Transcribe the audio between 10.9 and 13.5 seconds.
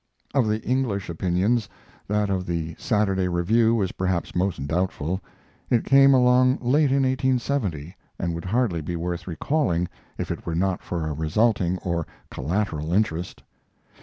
a resulting, or collateral, interest.